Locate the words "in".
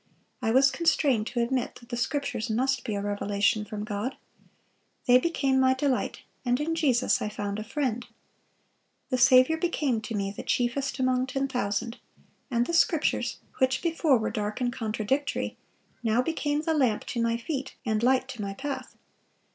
6.59-6.73